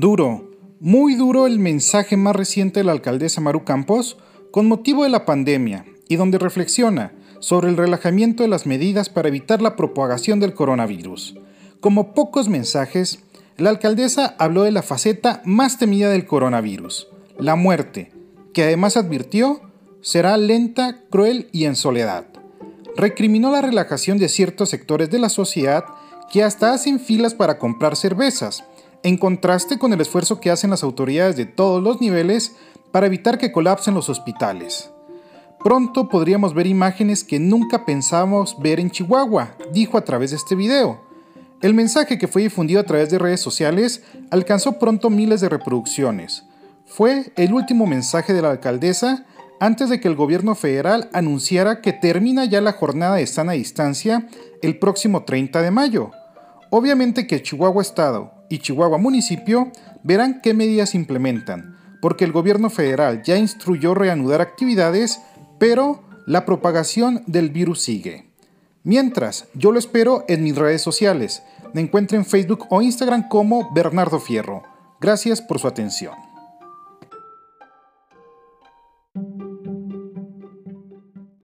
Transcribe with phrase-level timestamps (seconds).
[0.00, 0.48] Duro,
[0.78, 4.16] muy duro el mensaje más reciente de la alcaldesa Maru Campos
[4.52, 9.26] con motivo de la pandemia y donde reflexiona sobre el relajamiento de las medidas para
[9.26, 11.40] evitar la propagación del coronavirus.
[11.80, 13.24] Como pocos mensajes,
[13.56, 18.12] la alcaldesa habló de la faceta más temida del coronavirus, la muerte,
[18.54, 19.62] que además advirtió
[20.00, 22.28] será lenta, cruel y en soledad.
[22.96, 25.86] Recriminó la relajación de ciertos sectores de la sociedad
[26.32, 28.62] que hasta hacen filas para comprar cervezas,
[29.02, 32.56] en contraste con el esfuerzo que hacen las autoridades de todos los niveles
[32.90, 34.90] para evitar que colapsen los hospitales.
[35.62, 40.54] Pronto podríamos ver imágenes que nunca pensábamos ver en Chihuahua, dijo a través de este
[40.54, 41.00] video.
[41.60, 46.44] El mensaje que fue difundido a través de redes sociales alcanzó pronto miles de reproducciones.
[46.86, 49.26] Fue el último mensaje de la alcaldesa
[49.58, 54.28] antes de que el gobierno federal anunciara que termina ya la jornada de sana distancia
[54.62, 56.12] el próximo 30 de mayo.
[56.70, 59.70] Obviamente que Chihuahua Estado y Chihuahua Municipio
[60.02, 65.20] verán qué medidas implementan, porque el gobierno federal ya instruyó reanudar actividades,
[65.58, 68.28] pero la propagación del virus sigue.
[68.84, 71.42] Mientras, yo lo espero en mis redes sociales.
[71.74, 74.62] Me encuentro en Facebook o Instagram como Bernardo Fierro.
[75.00, 76.14] Gracias por su atención.